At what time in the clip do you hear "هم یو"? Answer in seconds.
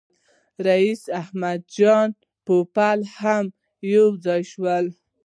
3.19-4.07